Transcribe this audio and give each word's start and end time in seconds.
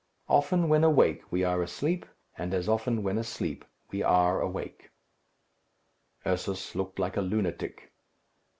Often 0.27 0.67
when 0.67 0.83
awake 0.83 1.31
we 1.31 1.43
are 1.43 1.61
asleep, 1.61 2.07
and 2.35 2.55
as 2.55 2.67
often 2.67 3.03
when 3.03 3.19
asleep 3.19 3.63
we 3.91 4.01
are 4.01 4.41
awake. 4.41 4.89
Ursus 6.25 6.73
looked 6.73 6.97
like 6.97 7.17
a 7.17 7.21
lunatic. 7.21 7.93